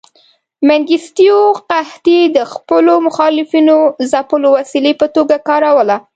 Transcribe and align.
منګیستیو 0.67 1.39
قحطي 1.69 2.19
د 2.35 2.37
خپلو 2.53 2.93
مخالفینو 3.07 3.77
ځپلو 4.11 4.47
وسیلې 4.57 4.93
په 4.99 5.07
توګه 5.15 5.35
کاروله. 5.47 5.97